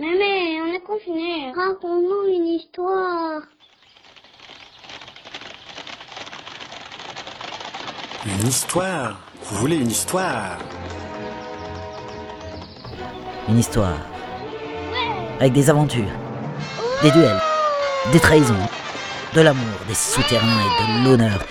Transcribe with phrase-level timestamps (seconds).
[0.00, 1.52] Mais, on est confiné.
[1.52, 3.42] Raconte-nous une histoire.
[8.24, 10.58] Une histoire Vous voulez une histoire?
[13.48, 13.98] Une histoire.
[15.40, 16.12] Avec des aventures,
[17.02, 17.40] des duels,
[18.12, 18.54] des trahisons,
[19.34, 21.44] de l'amour, des souterrains et de l'honneur,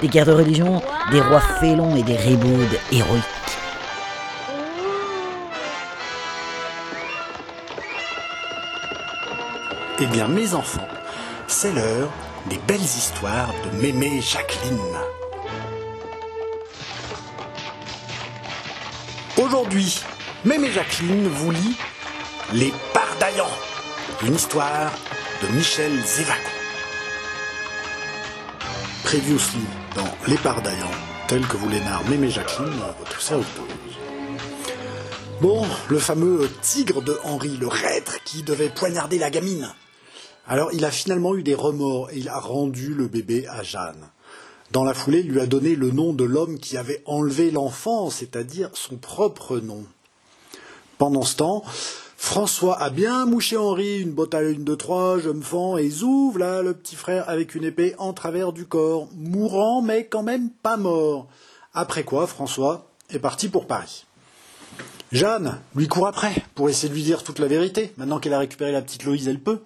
[0.00, 3.61] des guerres de religion, des rois félons et des ribaudes héroïques.
[10.04, 10.88] Eh bien, mes enfants,
[11.46, 12.10] c'est l'heure
[12.46, 14.80] des belles histoires de Mémé Jacqueline.
[19.36, 20.02] Aujourd'hui,
[20.44, 21.76] Mémé Jacqueline vous lit
[22.52, 23.56] Les Pardaillants,
[24.26, 24.90] une histoire
[25.40, 26.50] de Michel Zévaco.
[29.04, 29.62] Previously
[29.94, 33.66] dans Les Pardaillants, tel que vous les narre Mémé Jacqueline, votre serviteuse.
[35.40, 39.72] Bon, le fameux tigre de Henri le Rêtre qui devait poignarder la gamine.
[40.46, 44.08] Alors il a finalement eu des remords et il a rendu le bébé à Jeanne.
[44.72, 48.08] Dans la foulée, il lui a donné le nom de l'homme qui avait enlevé l'enfant,
[48.08, 49.84] c'est-à-dire son propre nom.
[50.96, 51.62] Pendant ce temps,
[52.16, 55.90] François a bien mouché Henri, une botte à une de trois, je me fends, et
[55.90, 60.22] zouf, là, le petit frère avec une épée en travers du corps, mourant, mais quand
[60.22, 61.26] même pas mort.
[61.74, 64.06] Après quoi, François est parti pour Paris.
[65.10, 67.92] Jeanne lui court après, pour essayer de lui dire toute la vérité.
[67.98, 69.60] Maintenant qu'elle a récupéré la petite Loïse, elle peut.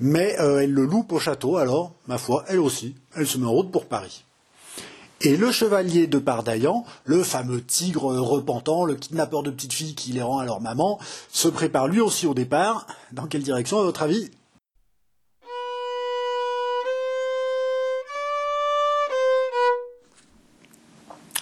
[0.00, 3.46] Mais euh, elle le loupe au château, alors, ma foi, elle aussi, elle se met
[3.46, 4.24] en route pour Paris.
[5.20, 10.12] Et le chevalier de Pardaillan, le fameux tigre repentant, le kidnappeur de petites filles qui
[10.12, 11.00] les rend à leur maman,
[11.32, 12.86] se prépare lui aussi au départ.
[13.10, 14.30] Dans quelle direction, à votre avis?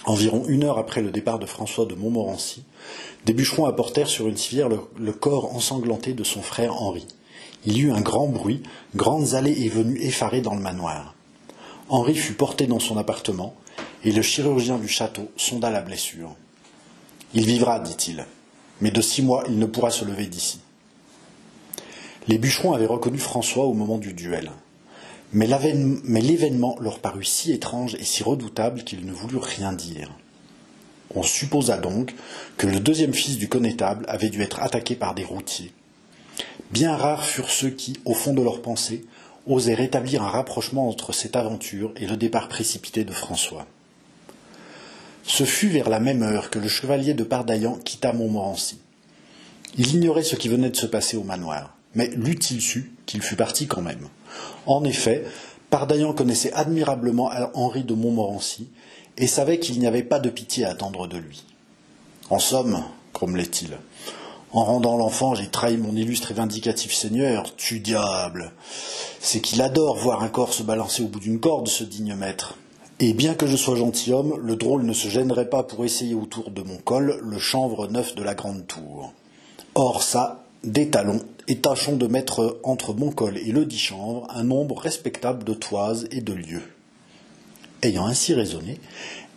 [0.05, 2.63] Environ une heure après le départ de François de Montmorency,
[3.25, 7.05] des bûcherons apportèrent sur une civière le, le corps ensanglanté de son frère Henri.
[7.65, 8.63] Il y eut un grand bruit,
[8.95, 11.15] grandes allées et venues effarées dans le manoir.
[11.89, 13.55] Henri fut porté dans son appartement,
[14.03, 16.35] et le chirurgien du château sonda la blessure.
[17.33, 18.25] Il vivra, dit-il,
[18.81, 20.59] mais de six mois il ne pourra se lever d'ici.
[22.27, 24.51] Les bûcherons avaient reconnu François au moment du duel.
[25.33, 30.11] Mais l'événement leur parut si étrange et si redoutable qu'ils ne voulurent rien dire.
[31.15, 32.13] On supposa donc
[32.57, 35.71] que le deuxième fils du connétable avait dû être attaqué par des routiers.
[36.71, 39.05] Bien rares furent ceux qui, au fond de leur pensée,
[39.45, 43.65] osaient rétablir un rapprochement entre cette aventure et le départ précipité de François.
[45.23, 48.79] Ce fut vers la même heure que le chevalier de Pardaillan quitta Montmorency.
[49.77, 53.35] Il ignorait ce qui venait de se passer au manoir, mais l'eût-il su qu'il fût
[53.35, 54.07] parti quand même.
[54.65, 55.25] En effet,
[55.69, 58.69] Pardaillan connaissait admirablement Henri de Montmorency
[59.17, 61.43] et savait qu'il n'y avait pas de pitié à attendre de lui.
[62.29, 62.83] En somme,
[63.13, 63.77] grommelait-il,
[64.53, 67.55] en rendant l'enfant, j'ai trahi mon illustre et vindicatif seigneur.
[67.55, 68.51] Tu diable
[69.19, 72.57] C'est qu'il adore voir un corps se balancer au bout d'une corde, ce digne maître.
[72.99, 76.49] Et bien que je sois gentilhomme, le drôle ne se gênerait pas pour essayer autour
[76.49, 79.13] de mon col le chanvre neuf de la grande tour.
[79.75, 84.27] Or ça, des talons, et tâchons de mettre entre mon col et le dit chanvre
[84.29, 86.63] un nombre respectable de toises et de lieux.
[87.83, 88.79] Ayant ainsi raisonné,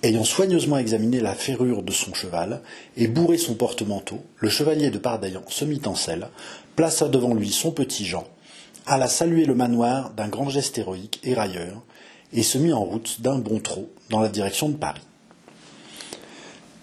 [0.02, 2.62] ayant soigneusement examiné la ferrure de son cheval
[2.96, 6.28] et bourré son porte-manteau, le chevalier de Pardaillan se mit en selle,
[6.76, 8.24] plaça devant lui son petit Jean,
[8.86, 11.82] alla saluer le manoir d'un grand geste héroïque et railleur,
[12.32, 15.02] et se mit en route d'un bon trot dans la direction de Paris.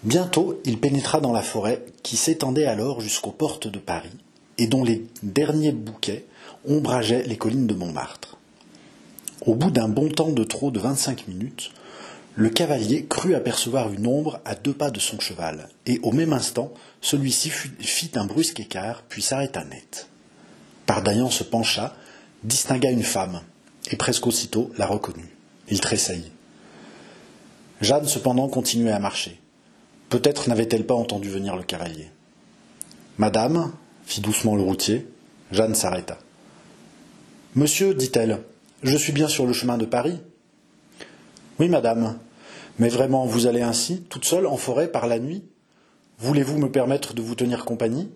[0.04, 4.16] Bientôt, il pénétra dans la forêt qui s'étendait alors jusqu'aux portes de Paris
[4.58, 6.24] et dont les derniers bouquets
[6.68, 8.36] ombrageaient les collines de Montmartre.
[9.46, 11.72] Au bout d'un bon temps de trot de vingt-cinq minutes,
[12.38, 16.32] le cavalier crut apercevoir une ombre à deux pas de son cheval, et au même
[16.32, 20.06] instant, celui-ci fit un brusque écart, puis s'arrêta net.
[20.86, 21.96] Pardaillan se pencha,
[22.44, 23.40] distingua une femme,
[23.90, 25.34] et presque aussitôt la reconnut.
[25.68, 26.30] Il tressaillit.
[27.80, 29.40] Jeanne, cependant, continuait à marcher.
[30.08, 32.08] Peut-être n'avait-elle pas entendu venir le cavalier.
[33.18, 33.72] Madame,
[34.06, 35.08] fit doucement le routier.
[35.50, 36.18] Jeanne s'arrêta.
[37.56, 38.38] Monsieur, dit-elle,
[38.84, 40.20] je suis bien sur le chemin de Paris.
[41.58, 42.16] Oui, madame.
[42.78, 45.42] Mais vraiment, vous allez ainsi, toute seule, en forêt, par la nuit?
[46.18, 48.08] Voulez-vous me permettre de vous tenir compagnie?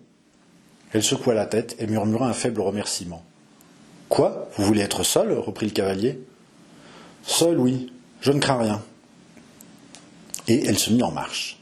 [0.93, 3.23] Elle secoua la tête et murmura un faible remerciement.
[4.09, 4.49] Quoi?
[4.55, 6.19] Vous voulez être seule reprit le cavalier.
[7.23, 8.83] Seul, oui, je ne crains rien.
[10.47, 11.59] Et elle se mit en marche.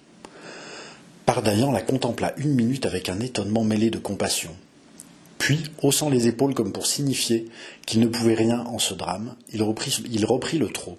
[1.26, 4.52] Pardaillan la contempla une minute avec un étonnement mêlé de compassion.
[5.38, 7.48] Puis, haussant les épaules comme pour signifier
[7.86, 10.98] qu'il ne pouvait rien en ce drame, il reprit le trot.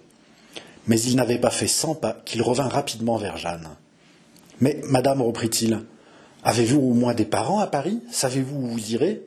[0.87, 3.69] Mais il n'avait pas fait cent pas qu'il revint rapidement vers Jeanne.
[4.59, 5.83] Mais, madame, reprit-il,
[6.43, 8.01] Avez-vous au moins des parents à Paris?
[8.11, 9.21] Savez-vous où vous irez?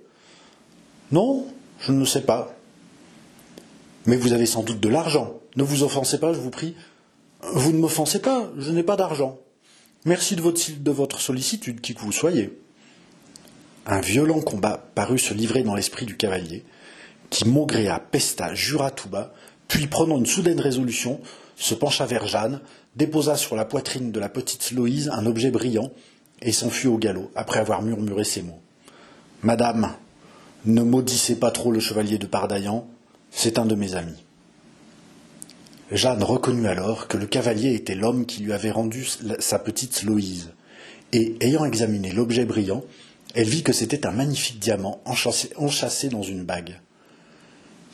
[1.13, 1.47] Non,
[1.81, 2.55] je ne sais pas.
[4.05, 5.41] Mais vous avez sans doute de l'argent.
[5.57, 6.77] Ne vous offensez pas, je vous prie.
[7.55, 9.39] Vous ne m'offensez pas, je n'ai pas d'argent.
[10.05, 12.59] Merci de votre, de votre sollicitude, qui que vous soyez.
[13.87, 16.65] Un violent combat parut se livrer dans l'esprit du cavalier,
[17.31, 19.33] qui maugréa, pesta, jura tout bas,
[19.69, 21.21] puis prenant une soudaine résolution,
[21.57, 22.61] se pencha vers Jeanne,
[22.95, 25.91] déposa sur la poitrine de la petite Loïse un objet brillant,
[26.43, 28.61] et s'enfuit au galop, après avoir murmuré ces mots.
[29.43, 29.93] Madame,
[30.67, 32.87] ne maudissez pas trop le chevalier de Pardaillan,
[33.31, 34.23] c'est un de mes amis.
[35.93, 39.07] Jeanne reconnut alors que le cavalier était l'homme qui lui avait rendu
[39.39, 40.51] sa petite Loïse,
[41.13, 42.85] et ayant examiné l'objet brillant,
[43.35, 46.81] elle vit que c'était un magnifique diamant enchâssé, dans une bague.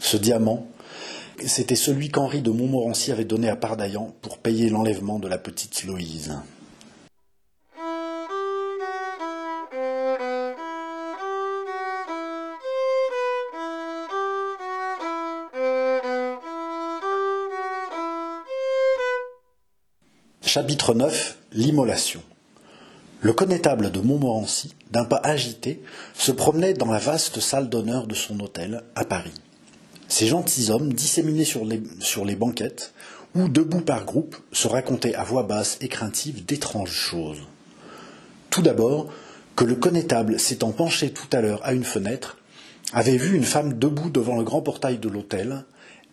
[0.01, 0.67] Ce diamant,
[1.45, 5.85] c'était celui qu'Henri de Montmorency avait donné à Pardaillan pour payer l'enlèvement de la petite
[5.85, 6.37] Loïse.
[20.45, 22.23] Chapitre 9 L'immolation
[23.21, 25.83] Le connétable de Montmorency, d'un pas agité,
[26.15, 29.33] se promenait dans la vaste salle d'honneur de son hôtel à Paris.
[30.13, 32.93] Ces gentilshommes, disséminés sur les, sur les banquettes,
[33.35, 37.41] ou debout par groupes, se racontaient à voix basse et craintive d'étranges choses.
[38.51, 39.11] Tout d'abord,
[39.57, 42.37] que le connétable, s'étant penché tout à l'heure à une fenêtre,
[42.93, 45.65] avait vu une femme debout devant le grand portail de l'hôtel,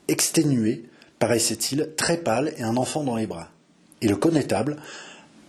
[0.07, 0.85] exténuée,
[1.19, 3.51] paraissait-il, très pâle et un enfant dans les bras
[4.01, 4.77] et le connétable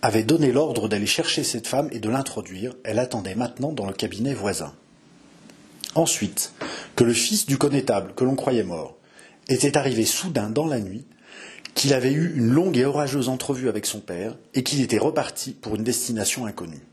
[0.01, 2.73] avait donné l'ordre d'aller chercher cette femme et de l'introduire.
[2.83, 4.73] Elle attendait maintenant dans le cabinet voisin.
[5.95, 6.53] Ensuite,
[6.95, 8.97] que le fils du connétable, que l'on croyait mort,
[9.49, 11.05] était arrivé soudain dans la nuit,
[11.73, 15.51] qu'il avait eu une longue et orageuse entrevue avec son père, et qu'il était reparti
[15.51, 16.85] pour une destination inconnue.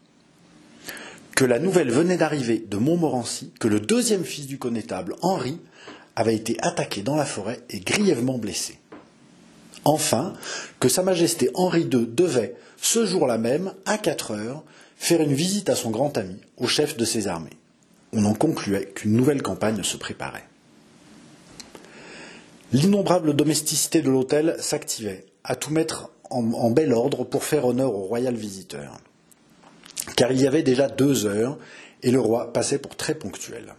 [1.37, 5.61] Que la nouvelle venait d'arriver de Montmorency, que le deuxième fils du connétable, Henri,
[6.17, 8.81] avait été attaqué dans la forêt et grièvement blessé.
[9.85, 10.33] Enfin,
[10.81, 14.65] que Sa Majesté Henri II devait, ce jour-là même, à quatre heures,
[14.97, 17.58] faire une visite à son grand ami, au chef de ses armées.
[18.13, 20.49] On en concluait qu'une nouvelle campagne se préparait.
[22.73, 28.03] L'innombrable domesticité de l'hôtel s'activait, à tout mettre en, bel ordre pour faire honneur au
[28.03, 29.01] royal visiteur.
[30.17, 31.59] Car il y avait déjà deux heures,
[32.03, 33.75] et le roi passait pour très ponctuel.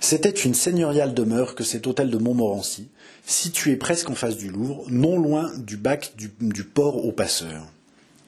[0.00, 2.88] C'était une seigneuriale demeure que cet hôtel de Montmorency,
[3.26, 7.66] situé presque en face du Louvre, non loin du bac du, port aux passeurs.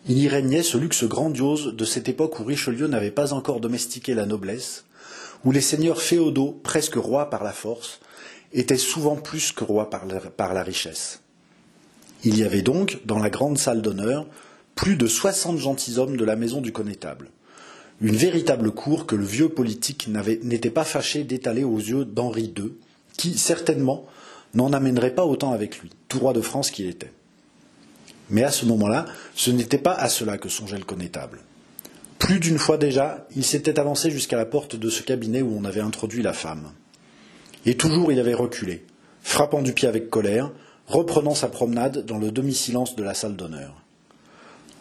[0.09, 4.15] Il y régnait ce luxe grandiose de cette époque où Richelieu n'avait pas encore domestiqué
[4.15, 4.85] la noblesse,
[5.45, 8.01] où les seigneurs féodaux, presque rois par la force,
[8.53, 11.21] étaient souvent plus que rois par la, par la richesse.
[12.25, 14.27] Il y avait donc, dans la grande salle d'honneur,
[14.75, 17.29] plus de soixante gentilshommes de la maison du connétable.
[18.01, 20.09] Une véritable cour que le vieux politique
[20.43, 22.73] n'était pas fâché d'étaler aux yeux d'Henri II,
[23.17, 24.07] qui, certainement,
[24.55, 27.13] n'en amènerait pas autant avec lui, tout roi de France qu'il était.
[28.31, 31.41] Mais à ce moment-là, ce n'était pas à cela que songeait le connétable.
[32.19, 35.65] Plus d'une fois déjà, il s'était avancé jusqu'à la porte de ce cabinet où on
[35.65, 36.71] avait introduit la femme.
[37.67, 38.85] Et toujours il avait reculé,
[39.23, 40.51] frappant du pied avec colère,
[40.87, 43.75] reprenant sa promenade dans le demi-silence de la salle d'honneur.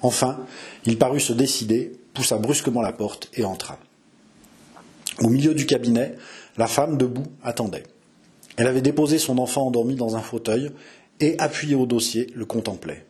[0.02, 0.46] Enfin,
[0.86, 3.80] il parut se décider, poussa brusquement la porte et entra.
[5.22, 6.16] Au milieu du cabinet,
[6.58, 7.84] la femme, debout, attendait.
[8.58, 10.72] Elle avait déposé son enfant endormi dans un fauteuil
[11.20, 13.06] et, appuyé au dossier, le contemplait.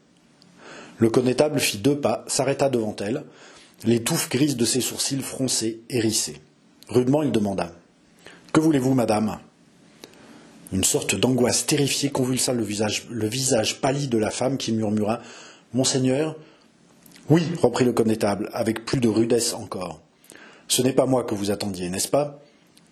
[0.99, 3.23] Le connétable fit deux pas, s'arrêta devant elle,
[3.85, 6.41] les touffes grises de ses sourcils froncés, hérissés.
[6.89, 7.71] Rudement, il demanda
[8.51, 9.39] Que voulez-vous, madame?
[10.73, 15.21] Une sorte d'angoisse terrifiée convulsa le visage, le visage pâli de la femme qui murmura
[15.73, 16.35] Monseigneur
[17.29, 20.01] Oui, reprit le connétable, avec plus de rudesse encore.
[20.67, 22.41] Ce n'est pas moi que vous attendiez, n'est-ce pas?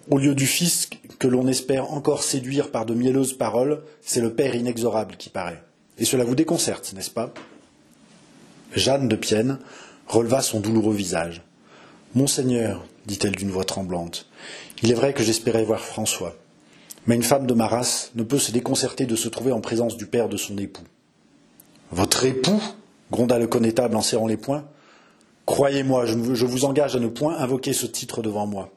[0.10, 4.34] Au lieu du fils que l'on espère encore séduire par de mielleuses paroles, c'est le
[4.34, 5.62] père inexorable qui paraît.
[5.98, 7.34] Et cela vous déconcerte, n'est-ce pas?
[8.76, 9.60] Jeanne de Pienne
[10.08, 11.42] releva son douloureux visage.
[12.16, 14.28] Monseigneur, dit-elle d'une voix tremblante,
[14.84, 16.36] il est vrai que j'espérais voir François.
[17.06, 19.98] Mais une femme de ma race ne peut se déconcerter de se trouver en présence
[19.98, 20.84] du père de son époux.
[21.92, 22.62] Votre époux?
[23.12, 24.66] gronda le connétable en serrant les poings.
[25.46, 28.70] Croyez-moi, je vous engage à ne point invoquer ce titre devant moi.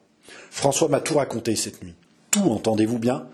[0.51, 1.95] François m'a tout raconté cette nuit.
[2.31, 3.27] Tout, entendez-vous bien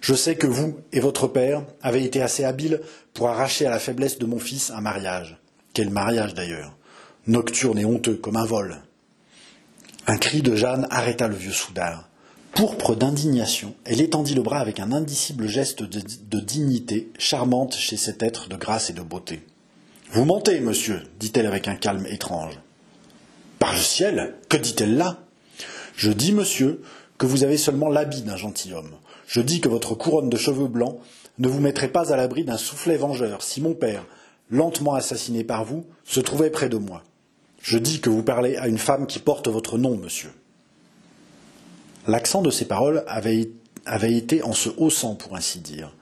[0.00, 2.80] Je sais que vous et votre père avez été assez habiles
[3.14, 5.38] pour arracher à la faiblesse de mon fils un mariage.
[5.74, 6.76] Quel mariage d'ailleurs
[7.26, 8.82] Nocturne et honteux, comme un vol.
[10.06, 12.08] Un cri de Jeanne arrêta le vieux soudard.
[12.54, 17.96] Pourpre d'indignation, elle étendit le bras avec un indicible geste de, de, dignité, charmante chez
[17.96, 19.42] cet être de grâce et de beauté.
[20.10, 22.58] Vous mentez, monsieur, dit-elle avec un calme étrange.
[23.58, 25.20] Par le ciel, que dit-elle là?
[25.96, 26.82] Je dis, monsieur,
[27.16, 28.90] que vous avez seulement l'habit d'un gentilhomme.
[29.26, 30.98] Je dis que votre couronne de cheveux blancs
[31.38, 34.04] ne vous mettrait pas à l'abri d'un soufflet vengeur si mon père,
[34.50, 37.02] lentement assassiné par vous, se trouvait près de moi.
[37.62, 40.32] Je dis que vous parlez à une femme qui porte votre nom, monsieur.
[42.08, 43.48] L'accent de ces paroles avait,
[44.16, 45.94] été en se haussant, pour ainsi dire,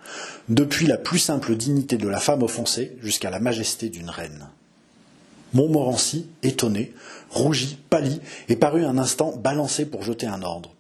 [0.49, 4.49] depuis la plus simple dignité de la femme offensée jusqu'à la majesté d'une reine.
[5.53, 6.95] Montmorency, étonné,
[7.29, 10.75] rougit, pâlit et parut un instant balancé pour jeter un ordre.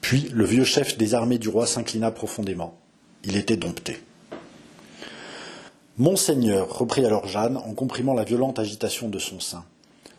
[0.00, 2.78] Puis le vieux chef des armées du roi s'inclina profondément.
[3.24, 3.98] Il était dompté.
[5.96, 9.64] Monseigneur, reprit alors Jeanne en comprimant la violente agitation de son sein,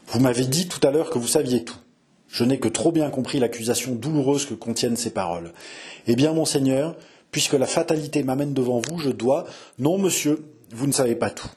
[0.08, 1.76] vous m'avez dit tout à l'heure que vous saviez tout.
[2.30, 5.52] Je n'ai que trop bien compris l'accusation douloureuse que contiennent ces paroles.
[6.08, 6.96] Eh bien, monseigneur,
[7.30, 9.48] puisque la fatalité m'amène devant vous, je dois.
[9.78, 11.50] Non, monsieur, vous ne savez pas tout.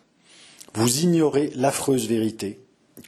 [0.75, 2.59] Vous ignorez l'affreuse vérité,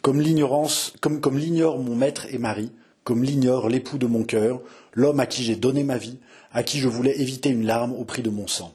[0.03, 2.71] comme l'ignorance, comme, l'ignore mon maître et mari,
[3.03, 4.61] comme l'ignore l'époux de mon cœur,
[4.93, 6.19] l'homme à qui j'ai donné ma vie,
[6.53, 8.73] à qui je voulais éviter une larme au prix de mon sang.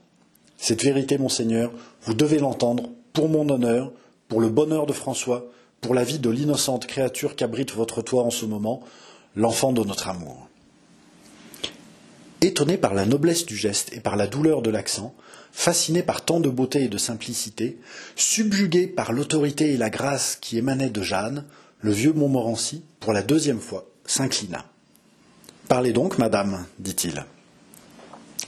[0.57, 1.71] Cette vérité, monseigneur,
[2.03, 3.91] vous devez l'entendre, pour mon honneur,
[4.27, 5.45] pour le bonheur de François,
[5.81, 8.81] pour la vie de l'innocente créature qu'abrite votre toit en ce moment,
[9.35, 10.49] l'enfant de notre amour.
[12.41, 15.13] Étonné par la noblesse du geste et par la douleur de l'accent,
[15.51, 17.77] fasciné par tant de beauté et de simplicité,
[18.15, 21.45] subjugué par l'autorité et la grâce qui émanaient de Jeanne,
[21.79, 24.65] le vieux Montmorency, pour la deuxième fois, s'inclina.
[25.67, 27.25] Parlez donc, madame, dit-il.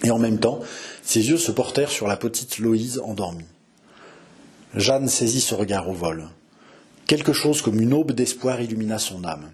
[0.04, 0.60] Et en même temps,
[1.02, 3.46] ses yeux se portèrent sur la petite Loïse endormie.
[4.76, 6.28] Jeanne saisit ce regard au vol.
[7.08, 9.50] Quelque chose comme une aube d'espoir illumina son âme.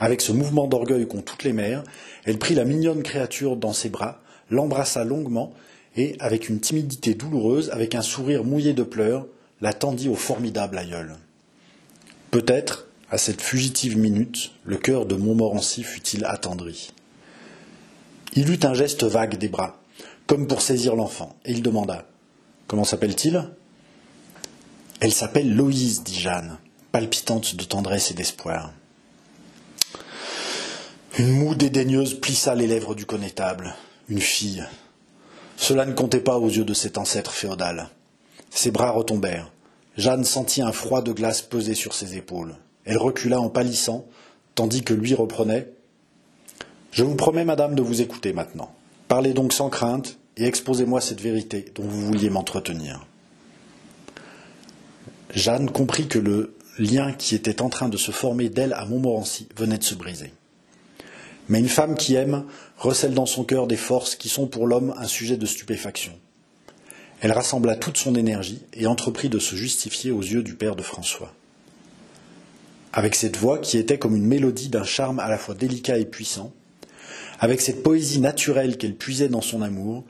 [0.00, 1.84] Avec ce mouvement d'orgueil qu'ont toutes les mères,
[2.24, 5.52] elle prit la mignonne créature dans ses bras, l'embrassa longuement,
[5.96, 9.26] et, avec une timidité douloureuse, avec un sourire mouillé de pleurs,
[9.60, 11.14] la tendit au formidable aïeul.
[12.30, 16.93] Peut-être, à cette fugitive minute, le cœur de Montmorency fut-il attendri.
[18.34, 19.80] Il eut un geste vague des bras,
[20.26, 22.06] comme pour saisir l'enfant, et il demanda
[22.66, 23.50] Comment s'appelle-t-il?
[25.00, 26.58] Elle s'appelle Loïse, dit Jeanne
[26.94, 28.72] palpitante de tendresse et d'espoir.
[31.18, 33.74] Une moue dédaigneuse plissa les lèvres du connétable.
[34.08, 34.64] Une fille.
[35.56, 37.88] Cela ne comptait pas aux yeux de cet ancêtre féodal.
[38.48, 39.50] Ses bras retombèrent.
[39.96, 42.54] Jeanne sentit un froid de glace peser sur ses épaules.
[42.84, 44.06] Elle recula en pâlissant,
[44.54, 45.73] tandis que lui reprenait.
[46.94, 48.72] Je vous promets, madame, de vous écouter maintenant.
[49.08, 53.04] Parlez donc sans crainte et exposez-moi cette vérité dont vous vouliez m'entretenir.
[55.34, 59.48] Jeanne comprit que le lien qui était en train de se former d'elle à Montmorency
[59.56, 60.32] venait de se briser.
[61.48, 62.44] Mais une femme qui aime
[62.78, 66.12] recèle dans son cœur des forces qui sont pour l'homme un sujet de stupéfaction.
[67.20, 70.82] Elle rassembla toute son énergie et entreprit de se justifier aux yeux du père de
[70.82, 71.34] François.
[72.92, 76.04] Avec cette voix qui était comme une mélodie d'un charme à la fois délicat et
[76.04, 76.52] puissant,
[77.44, 80.02] avec cette poésie naturelle qu'elle puisait dans son amour,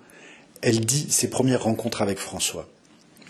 [0.62, 2.68] elle dit ses premières rencontres avec François.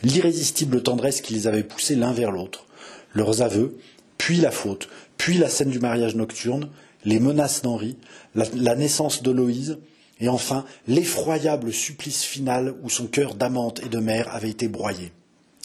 [0.02, 2.66] L'irrésistible tendresse qui les avait poussés l'un vers l'autre,
[3.14, 3.78] leurs aveux,
[4.18, 6.68] puis la faute, puis la scène du mariage nocturne,
[7.06, 7.96] les menaces d'Henri,
[8.34, 9.78] la, naissance de Loïse,
[10.20, 15.12] et enfin l'effroyable supplice final où son cœur d'amante et de mère avait été broyé.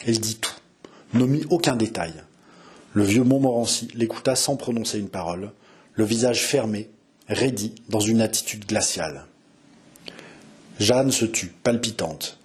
[0.08, 0.56] Elle dit tout,
[1.14, 2.14] n'omit aucun détail.
[2.94, 5.52] Le vieux Montmorency l'écouta sans prononcer une parole,
[5.96, 6.90] le visage fermé,
[7.30, 9.26] raidi, dans une attitude glaciale.
[10.80, 12.38] Jeanne se tut, palpitante.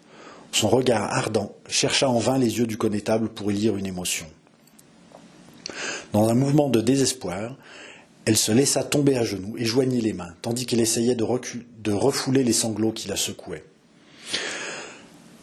[0.53, 4.27] Son regard ardent chercha en vain les yeux du connétable pour y lire une émotion.
[6.13, 7.57] Dans un mouvement de désespoir,
[8.25, 11.27] elle se laissa tomber à genoux et joignit les mains, tandis qu'elle essayait de,
[11.83, 13.65] de, refouler les sanglots qui la secouaient.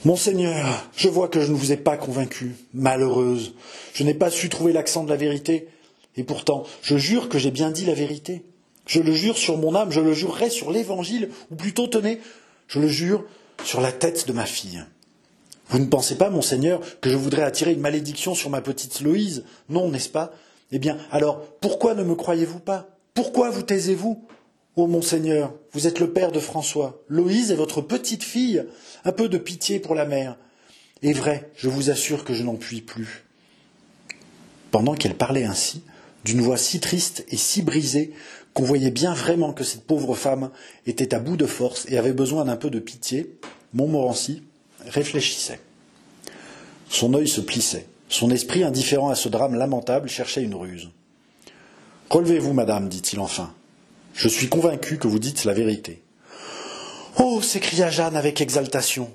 [0.04, 3.54] Monseigneur, je vois que je ne vous ai pas convaincue, malheureuse.
[3.94, 5.68] Je n'ai pas su trouver l'accent de la vérité.
[6.18, 8.44] Et pourtant, je jure que j'ai bien dit la vérité.
[8.92, 12.20] Je le jure sur mon âme, je le jurerai sur l'Évangile, ou plutôt, tenez,
[12.68, 13.24] je le jure
[13.64, 14.84] sur la tête de ma fille.
[15.70, 19.46] Vous ne pensez pas, monseigneur, que je voudrais attirer une malédiction sur ma petite Loïse?
[19.70, 20.34] Non, n'est-ce pas?
[20.74, 22.90] Eh bien, alors, pourquoi ne me croyez-vous pas?
[23.14, 24.26] Pourquoi vous taisez-vous?
[24.76, 27.02] Oh, monseigneur, vous êtes le père de François.
[27.08, 28.66] Loïse est votre petite fille.
[29.06, 30.36] Un peu de pitié pour la mère.
[31.02, 33.24] Et vrai, je vous assure que je n'en puis plus.
[34.70, 35.82] Pendant qu'elle parlait ainsi,
[36.26, 38.14] d'une voix si triste et si brisée
[38.54, 40.52] qu'on voyait bien vraiment que cette pauvre femme
[40.86, 43.38] était à bout de force et avait besoin d'un peu de pitié,
[43.74, 44.44] Montmorency,
[44.86, 45.60] réfléchissait.
[46.90, 47.86] Son œil se plissait.
[48.10, 50.90] Son esprit, indifférent à ce drame lamentable, cherchait une ruse.
[52.10, 53.54] Relevez-vous, madame, dit-il enfin.
[54.14, 56.02] Je suis convaincu que vous dites la vérité.
[57.18, 59.10] Oh s'écria Jeanne avec exaltation.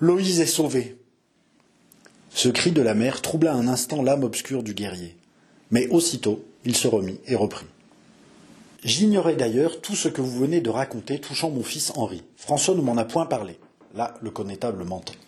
[0.00, 0.96] Loïse est sauvée.
[2.30, 5.16] Ce cri de la mère troubla un instant l'âme obscure du guerrier.
[5.70, 7.66] Mais aussitôt, Il se remit et reprit.
[8.84, 12.22] J'ignorais d'ailleurs tout ce que vous venez de raconter touchant mon fils Henri.
[12.36, 13.58] François ne m'en a point parlé.
[13.94, 15.18] Là, le connétable mentait.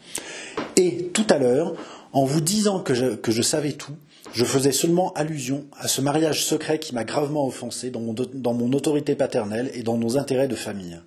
[0.77, 1.75] Et tout à l'heure,
[2.13, 3.95] en vous disant que je, savais tout,
[4.33, 9.15] je faisais seulement allusion à ce mariage secret qui m'a gravement offensé dans mon autorité
[9.15, 10.99] paternelle et dans nos intérêts de famille.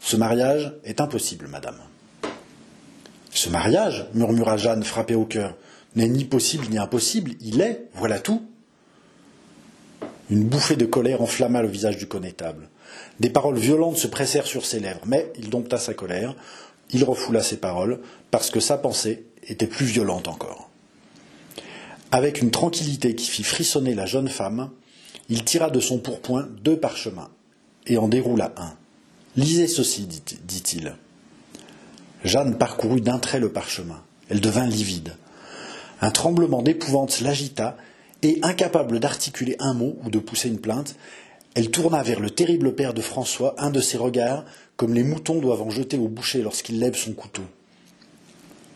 [0.00, 1.78] Ce mariage est impossible, madame.
[3.30, 5.56] Ce mariage, murmura Jeanne, frappée au cœur,
[5.94, 8.42] n'est ni possible ni impossible, il est, voilà tout.
[10.32, 12.70] Une bouffée de colère enflamma le visage du connétable.
[13.20, 16.34] Des paroles violentes se pressèrent sur ses lèvres, mais il dompta sa colère,
[16.90, 20.70] il refoula ses paroles, parce que sa pensée était plus violente encore.
[22.12, 24.70] Avec une tranquillité qui fit frissonner la jeune femme,
[25.28, 27.28] il tira de son pourpoint deux parchemins
[27.86, 28.72] et en déroula un.
[29.36, 30.96] Lisez ceci, dit-il.
[32.24, 34.02] Jeanne parcourut d'un trait le parchemin.
[34.30, 35.14] Elle devint livide.
[36.00, 37.76] Un tremblement d'épouvante l'agita
[38.22, 40.96] et, incapable d'articuler un mot ou de pousser une plainte,
[41.54, 44.44] elle tourna vers le terrible père de François un de ses regards,
[44.76, 47.42] comme les moutons doivent en jeter au boucher lorsqu'il lève son couteau.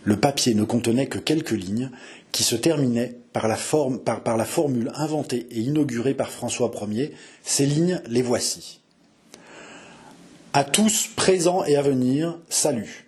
[0.05, 1.91] Le papier ne contenait que quelques lignes,
[2.33, 7.15] qui se terminaient par la, formule inventée et inaugurée par François Ier.
[7.43, 8.81] Ces lignes, les voici.
[10.53, 13.07] À tous présents et à venir, salut.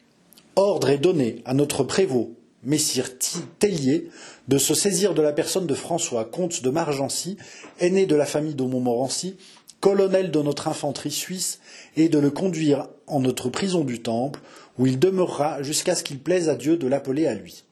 [0.56, 3.10] Ordre est donné à notre prévôt, Messire
[3.58, 4.10] Tellier,
[4.48, 7.36] de se saisir de la personne de François, comte de Margency,
[7.78, 9.36] aîné de la famille de Montmorency,
[9.80, 11.60] colonel de notre infanterie suisse,
[11.96, 14.40] et de le conduire en notre prison du Temple,
[14.78, 17.64] où il demeurera jusqu'à ce qu'il plaise à Dieu de l'appeler à lui.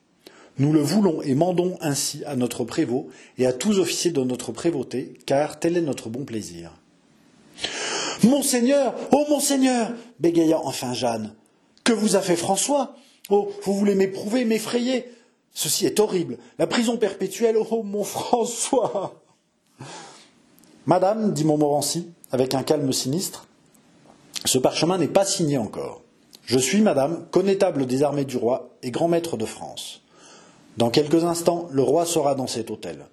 [0.58, 4.52] Nous le voulons et mandons ainsi à notre prévôt et à tous officiers de notre
[4.52, 6.72] prévôté, car tel est notre bon plaisir.
[8.22, 11.34] Monseigneur, oh monseigneur, bégaya enfin Jeanne,
[11.84, 12.96] que vous a fait François?
[13.30, 15.10] Oh, vous voulez m'éprouver, m'effrayer
[15.52, 16.38] Ceci est horrible.
[16.58, 19.22] La prison perpétuelle, oh mon François
[20.84, 23.48] Madame, dit Montmorency, avec un calme sinistre,
[24.44, 26.02] ce parchemin n'est pas signé encore.
[26.44, 30.02] Je suis, madame, connétable des armées du roi et grand maître de France.
[30.76, 33.06] Dans quelques instants, le roi sera dans cet hôtel.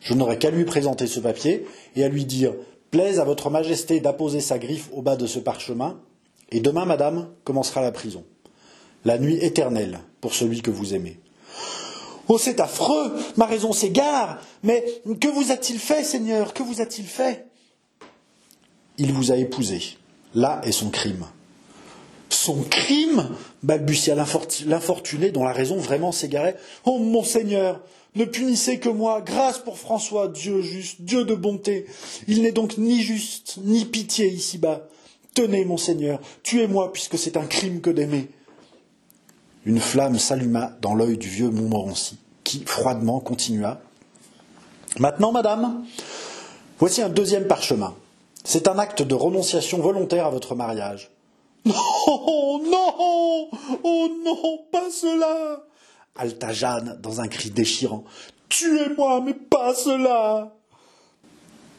[0.00, 1.64] Je n'aurai qu'à lui présenter ce papier
[1.96, 2.52] et à lui dire
[2.90, 6.00] Plaise à votre majesté d'apposer sa griffe au bas de ce parchemin,
[6.50, 8.24] et demain, madame, commencera la prison
[9.04, 11.18] la nuit éternelle pour celui que vous aimez.
[12.28, 14.84] Oh, c'est affreux, ma raison s'égare, mais
[15.20, 17.46] que vous a-t-il fait, Seigneur, que vous a-t-il fait?
[18.96, 19.82] Il vous a épousé.
[20.34, 21.26] Là est son crime.
[22.30, 23.28] Son crime
[23.62, 26.56] balbutia l'infortuné dont la raison vraiment s'égarait.
[26.84, 27.80] Oh, mon Seigneur,
[28.14, 31.86] ne punissez que moi, grâce pour François, Dieu juste, Dieu de bonté.
[32.26, 34.88] Il n'est donc ni juste, ni pitié ici-bas.
[35.34, 38.28] Tenez, mon Seigneur, tuez-moi, puisque c'est un crime que d'aimer.
[39.64, 43.80] Une flamme s'alluma dans l'œil du vieux Montmorency, qui froidement continua.
[44.98, 45.84] Maintenant, madame,
[46.78, 47.94] voici un deuxième parchemin.
[48.44, 51.10] C'est un acte de renonciation volontaire à votre mariage.
[51.64, 51.72] Non,
[52.70, 53.48] non,
[53.82, 55.64] oh non, pas cela
[56.16, 58.04] halta Jeanne dans un cri déchirant.
[58.48, 60.52] Tuez-moi, mais pas cela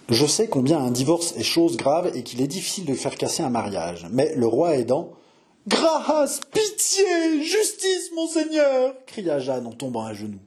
[0.09, 3.43] Je sais combien un divorce est chose grave et qu'il est difficile de faire casser
[3.43, 5.11] un mariage, mais le roi aidant,
[5.67, 10.39] Grâce, pitié, justice, monseigneur cria Jeanne en tombant à genoux.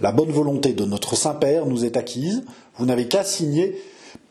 [0.00, 2.44] La bonne volonté de notre Saint-Père nous est acquise,
[2.76, 3.82] vous n'avez qu'à signer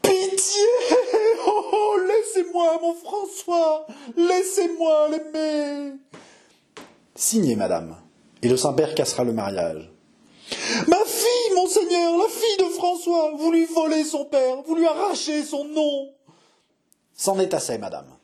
[0.02, 0.64] Pitié
[1.46, 3.86] Oh, oh laissez-moi, mon François
[4.16, 5.96] Laissez-moi l'aimer
[7.14, 7.98] Signez, madame,
[8.42, 9.92] et le Saint-Père cassera le mariage.
[10.88, 15.44] Ma fille, monseigneur, la fille de François, vous lui volez son père, vous lui arrachez
[15.44, 16.14] son nom.
[17.14, 18.17] C'en est assez, madame.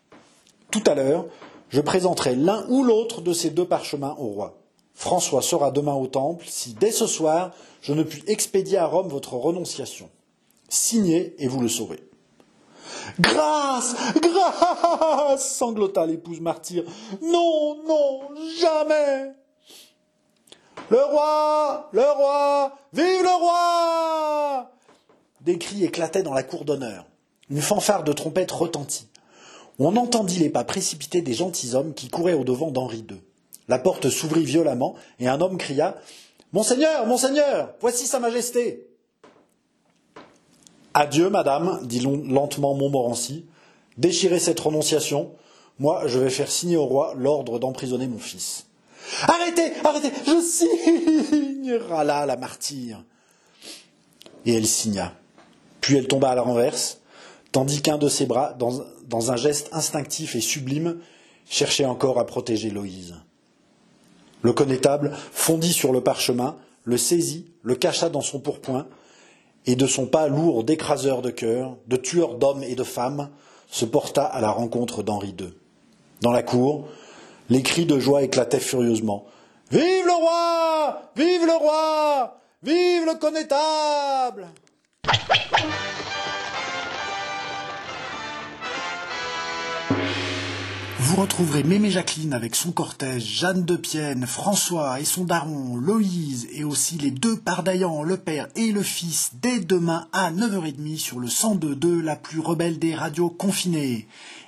[0.73, 1.27] Tout à l'heure,
[1.69, 4.57] je présenterai l'un ou l'autre de ces deux parchemins au roi.
[4.95, 7.51] François sera demain au temple si, dès ce soir,
[7.83, 10.09] je ne puis expédier à Rome votre renonciation.
[10.69, 11.99] Signez et vous le saurez.
[13.19, 16.85] Grâce Grâce sanglota l'épouse martyre.
[17.21, 18.21] Non, non,
[18.59, 19.31] jamais
[20.89, 24.71] Le roi Le roi Vive le roi
[25.41, 27.05] Des cris éclataient dans la cour d'honneur.
[27.51, 29.07] Une fanfare de trompette retentit.
[29.85, 33.21] On entendit les pas précipités des gentilshommes qui couraient au-devant d'Henri II.
[33.67, 35.97] La porte s'ouvrit violemment et un homme cria
[36.53, 38.87] Monseigneur, monseigneur, voici Sa Majesté.
[40.93, 43.45] Adieu, madame, dit lentement Montmorency.
[43.97, 45.33] Déchirez cette renonciation.
[45.79, 48.67] Moi, je vais faire signer au roi l'ordre d'emprisonner mon fils.
[49.23, 53.03] Arrêtez, arrêtez, je signe râla la martyre.
[54.45, 55.13] Et elle signa.
[55.81, 57.01] Puis elle tomba à la renverse,
[57.53, 60.97] tandis qu'un de ses bras, dans, un geste instinctif et sublime,
[61.49, 63.15] cherchait encore à protéger Loïse.
[64.41, 68.87] Le connétable fondit sur le parchemin, le saisit, le cacha dans son pourpoint,
[69.65, 73.29] et de son pas lourd d'écraseur de cœur, de tueur d'hommes et de femmes,
[73.69, 75.53] se porta à la rencontre d'Henri II.
[76.21, 76.87] Dans la cour,
[77.49, 79.25] les cris de joie éclataient furieusement.
[79.71, 84.47] Vive le roi Vive le roi Vive le connétable
[91.13, 96.47] Vous retrouverez Mémé Jacqueline avec son cortège, Jeanne de Pienne, François et son daron, Loïse,
[96.51, 101.19] et aussi les deux pardaillants, le père et le fils, dès demain à 9h30 sur
[101.19, 104.07] le 102.2, la plus rebelle des radios confinées.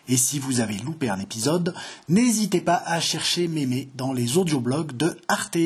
[0.09, 1.75] Et si vous avez loupé un épisode,
[2.09, 5.59] n'hésitez pas à chercher Mémé dans les audioblogs de Arte.